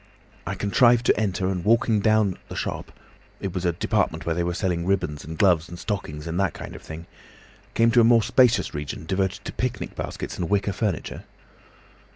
I 0.47 0.55
contrived 0.55 1.05
to 1.05 1.19
enter, 1.19 1.47
and 1.49 1.63
walking 1.63 1.99
down 1.99 2.39
the 2.49 2.55
shop—it 2.55 3.53
was 3.53 3.65
a 3.65 3.73
department 3.73 4.25
where 4.25 4.33
they 4.33 4.43
were 4.43 4.55
selling 4.55 4.87
ribbons 4.87 5.23
and 5.23 5.37
gloves 5.37 5.69
and 5.69 5.77
stockings 5.77 6.25
and 6.25 6.39
that 6.39 6.55
kind 6.55 6.75
of 6.75 6.81
thing—came 6.81 7.91
to 7.91 8.01
a 8.01 8.03
more 8.03 8.23
spacious 8.23 8.73
region 8.73 9.05
devoted 9.05 9.45
to 9.45 9.53
picnic 9.53 9.95
baskets 9.95 10.39
and 10.39 10.49
wicker 10.49 10.73
furniture. 10.73 11.23